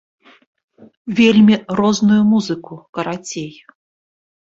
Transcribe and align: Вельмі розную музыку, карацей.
Вельмі 1.19 1.55
розную 1.81 2.19
музыку, 2.33 2.73
карацей. 2.97 3.51